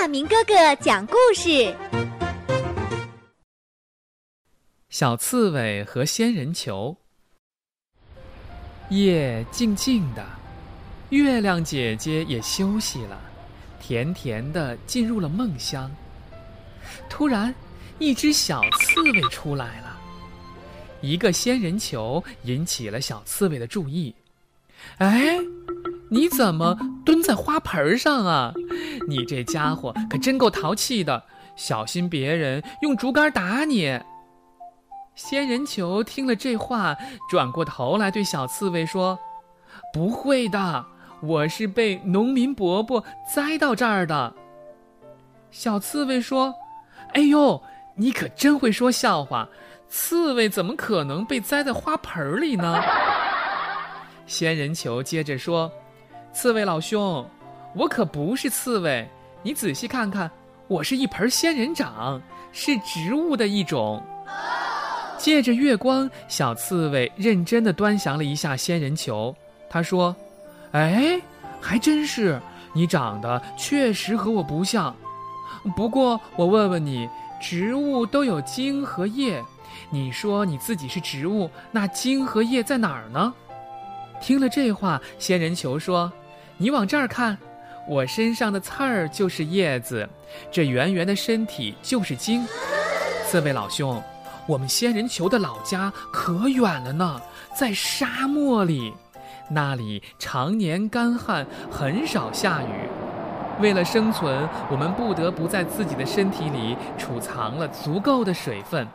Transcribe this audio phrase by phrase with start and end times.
[0.00, 1.76] 大明哥哥讲故事：
[4.88, 6.96] 小刺猬和仙人球。
[8.88, 10.26] 夜静静的，
[11.10, 13.20] 月亮姐姐也休息了，
[13.78, 15.94] 甜甜的进入了梦乡。
[17.10, 17.54] 突然，
[17.98, 20.00] 一只小刺猬出来了，
[21.02, 24.14] 一个仙人球引起了小刺猬的注意。
[24.96, 25.36] 哎，
[26.08, 28.52] 你怎么蹲在花盆上啊？
[29.08, 31.22] 你这家伙可真够淘气的，
[31.56, 34.00] 小心别人用竹竿打你！
[35.14, 36.96] 仙人球听了这话，
[37.30, 39.18] 转过头来对小刺猬说
[39.92, 40.86] ：“不会的，
[41.22, 43.04] 我是被农民伯伯
[43.34, 44.32] 栽到这儿的。”
[45.50, 46.54] 小刺猬说
[47.12, 47.62] ：“哎呦，
[47.96, 49.48] 你可真会说笑话！
[49.88, 52.80] 刺猬怎么可能被栽在花盆里呢？”
[54.26, 55.70] 仙人球接着说
[56.32, 57.28] ：“刺猬老兄，
[57.74, 59.06] 我可不是刺猬，
[59.42, 60.30] 你仔细看看，
[60.68, 62.20] 我是一盆仙人掌，
[62.52, 64.02] 是植物的一种。”
[65.18, 69.34] 借着月光，小刺猬认真的端详了一下仙人球。
[69.68, 70.16] 他说
[70.72, 71.20] ：“哎，
[71.60, 72.40] 还真是，
[72.72, 74.94] 你长得确实和我不像。
[75.76, 77.06] 不过我问问你，
[77.38, 79.42] 植物都有茎和叶，
[79.90, 83.34] 你说你自己是植物，那茎和叶在哪儿呢？”
[84.22, 86.10] 听了这话，仙人球说
[86.62, 87.38] ：“你往这儿看，
[87.88, 90.06] 我身上的刺儿就是叶子，
[90.52, 92.46] 这圆圆的身体就是茎。
[93.26, 94.02] 刺猬老兄，
[94.46, 97.18] 我们仙人球的老家可远了呢，
[97.56, 98.92] 在沙漠里，
[99.48, 102.66] 那里常年干旱，很少下雨。
[103.62, 108.86] 为了生存，我们不得不在自己的身体里储藏了足够的水分。”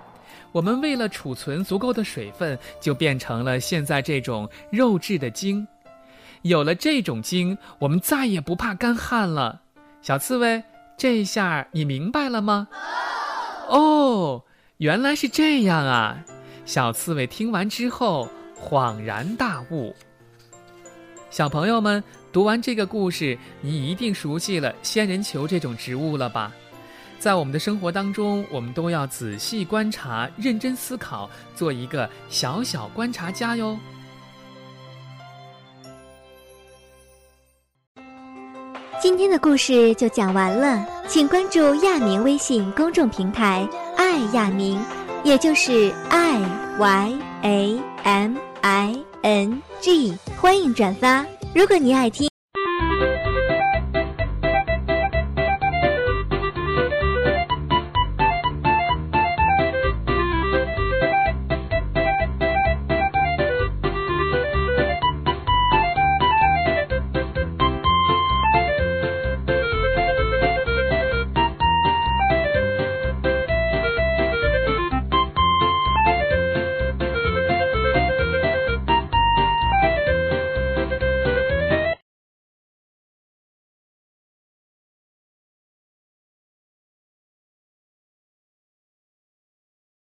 [0.54, 5.68] 我们为了储存足够的水分，就变成了现在这种肉质的茎。
[6.46, 9.62] 有了这种茎，我们再也不怕干旱了。
[10.04, 10.64] 小刺猬，
[10.96, 12.68] 这下你明白了吗？
[13.68, 14.44] 哦，
[14.78, 16.24] 原来是这样啊！
[16.64, 18.30] 小刺猬听完之后
[18.62, 19.96] 恍然大悟。
[21.32, 26.52] 小朋友们，读完这个故事，你一定熟悉了仙人球这种植物了吧？
[27.18, 33.76] 在我们的生活当中，我们都要仔细观察、认真思考，做一个小小观察家哟。
[39.06, 43.64] 今天的故事就讲完了，请关注亚明微信公众平台
[43.96, 44.84] “爱亚明”，
[45.24, 46.42] 也就是 “i
[46.80, 51.24] y a m i n g”，欢迎转发。
[51.54, 52.35] 如果你爱听。